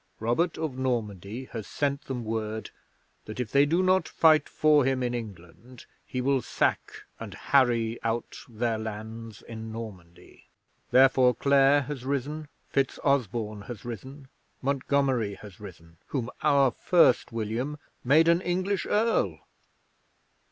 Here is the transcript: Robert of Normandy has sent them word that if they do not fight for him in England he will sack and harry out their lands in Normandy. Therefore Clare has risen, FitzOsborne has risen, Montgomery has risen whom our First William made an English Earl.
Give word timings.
Robert 0.19 0.57
of 0.57 0.79
Normandy 0.79 1.45
has 1.51 1.67
sent 1.67 2.05
them 2.05 2.25
word 2.25 2.71
that 3.25 3.39
if 3.39 3.51
they 3.51 3.67
do 3.67 3.83
not 3.83 4.07
fight 4.07 4.49
for 4.49 4.83
him 4.83 5.03
in 5.03 5.13
England 5.13 5.85
he 6.07 6.21
will 6.21 6.41
sack 6.41 7.03
and 7.19 7.35
harry 7.35 8.01
out 8.01 8.39
their 8.49 8.79
lands 8.79 9.43
in 9.43 9.71
Normandy. 9.71 10.47
Therefore 10.89 11.35
Clare 11.35 11.83
has 11.83 12.03
risen, 12.03 12.47
FitzOsborne 12.73 13.65
has 13.67 13.85
risen, 13.85 14.27
Montgomery 14.63 15.35
has 15.35 15.59
risen 15.59 15.97
whom 16.07 16.31
our 16.41 16.71
First 16.71 17.31
William 17.31 17.77
made 18.03 18.27
an 18.27 18.41
English 18.41 18.87
Earl. 18.87 19.41